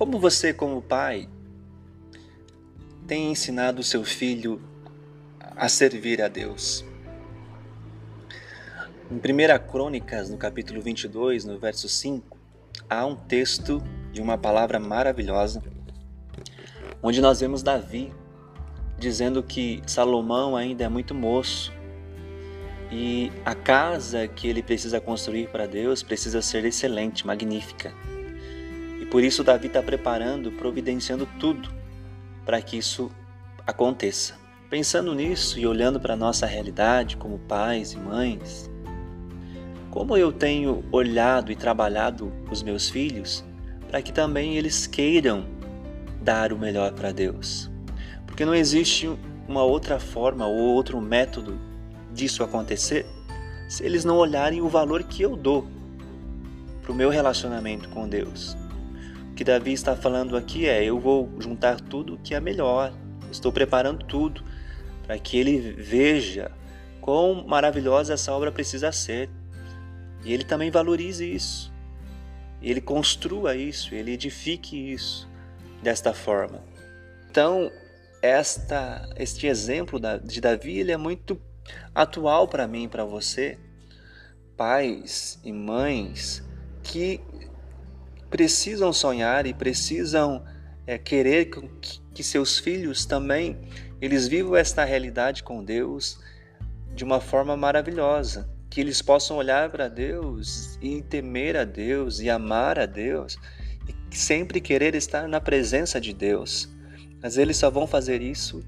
[0.00, 1.28] Como você, como pai,
[3.06, 4.58] tem ensinado o seu filho
[5.54, 6.82] a servir a Deus?
[9.10, 12.38] Em 1 Crônicas, no capítulo 22, no verso 5,
[12.88, 15.62] há um texto de uma palavra maravilhosa,
[17.02, 18.10] onde nós vemos Davi
[18.98, 21.74] dizendo que Salomão ainda é muito moço
[22.90, 27.92] e a casa que ele precisa construir para Deus precisa ser excelente, magnífica.
[29.10, 31.68] Por isso Davi está preparando, providenciando tudo
[32.44, 33.10] para que isso
[33.66, 34.34] aconteça.
[34.68, 38.70] Pensando nisso e olhando para a nossa realidade como pais e mães,
[39.90, 43.44] como eu tenho olhado e trabalhado os meus filhos
[43.88, 45.44] para que também eles queiram
[46.22, 47.68] dar o melhor para Deus.
[48.24, 49.10] Porque não existe
[49.48, 51.58] uma outra forma ou outro método
[52.12, 53.04] disso acontecer
[53.68, 55.66] se eles não olharem o valor que eu dou
[56.82, 58.56] para o meu relacionamento com Deus.
[59.40, 62.92] Que Davi está falando aqui é: eu vou juntar tudo que é melhor,
[63.32, 64.44] estou preparando tudo
[65.02, 66.52] para que ele veja
[67.00, 69.30] quão maravilhosa essa obra precisa ser
[70.26, 71.72] e ele também valorize isso.
[72.60, 75.26] Ele construa isso, ele edifique isso
[75.82, 76.62] desta forma.
[77.30, 77.72] Então,
[78.20, 81.40] esta, este exemplo de Davi ele é muito
[81.94, 83.58] atual para mim para você,
[84.54, 86.46] pais e mães
[86.82, 87.22] que
[88.30, 90.44] precisam sonhar e precisam
[90.86, 91.68] é, querer que,
[92.14, 93.58] que seus filhos também
[94.00, 96.18] eles vivam esta realidade com Deus
[96.94, 102.30] de uma forma maravilhosa que eles possam olhar para Deus e temer a Deus e
[102.30, 103.36] amar a Deus
[103.88, 106.68] e sempre querer estar na presença de Deus.
[107.20, 108.64] Mas eles só vão fazer isso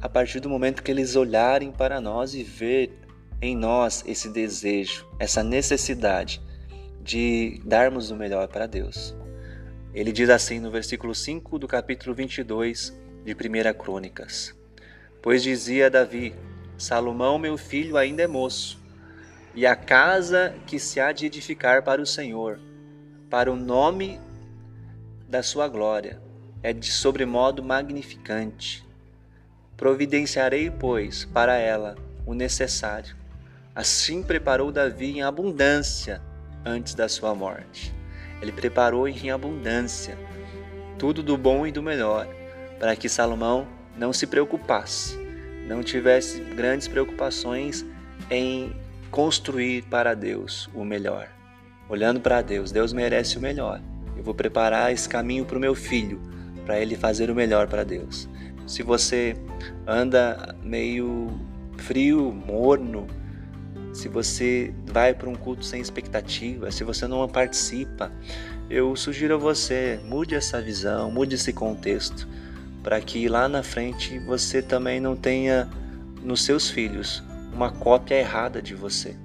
[0.00, 2.92] a partir do momento que eles olharem para nós e ver
[3.40, 6.40] em nós esse desejo, essa necessidade
[7.10, 9.16] de darmos o melhor para Deus.
[9.92, 14.54] Ele diz assim no versículo 5 do capítulo 22 de 1 Crônicas:
[15.20, 16.32] Pois dizia Davi:
[16.78, 18.78] Salomão, meu filho, ainda é moço
[19.56, 22.60] e a casa que se há de edificar para o Senhor,
[23.28, 24.20] para o nome
[25.28, 26.22] da sua glória,
[26.62, 28.86] é de sobremodo magnificante.
[29.76, 33.16] Providenciarei, pois, para ela o necessário.
[33.74, 36.29] Assim preparou Davi em abundância
[36.64, 37.94] antes da sua morte.
[38.40, 40.16] Ele preparou em abundância
[40.98, 42.28] tudo do bom e do melhor,
[42.78, 43.66] para que Salomão
[43.96, 45.18] não se preocupasse,
[45.66, 47.84] não tivesse grandes preocupações
[48.30, 48.74] em
[49.10, 51.28] construir para Deus o melhor.
[51.88, 53.80] Olhando para Deus, Deus merece o melhor.
[54.16, 56.20] Eu vou preparar esse caminho para o meu filho,
[56.64, 58.28] para ele fazer o melhor para Deus.
[58.66, 59.34] Se você
[59.86, 61.28] anda meio
[61.78, 63.06] frio, morno,
[63.92, 68.12] se você vai para um culto sem expectativa, se você não participa,
[68.68, 72.28] eu sugiro a você, mude essa visão, mude esse contexto,
[72.82, 75.68] para que lá na frente você também não tenha
[76.22, 79.16] nos seus filhos uma cópia errada de você.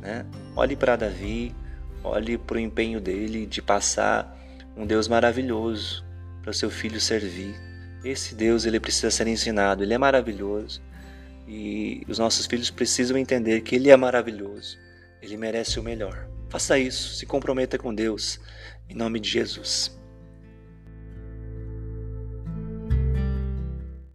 [0.00, 0.24] Né?
[0.56, 1.54] Olhe para Davi,
[2.02, 4.36] olhe para o empenho dele de passar
[4.76, 6.04] um Deus maravilhoso
[6.42, 7.54] para seu filho servir.
[8.02, 10.80] Esse Deus ele precisa ser ensinado, ele é maravilhoso
[11.52, 14.78] e os nossos filhos precisam entender que ele é maravilhoso,
[15.20, 16.28] ele merece o melhor.
[16.48, 18.38] Faça isso, se comprometa com Deus,
[18.88, 19.99] em nome de Jesus.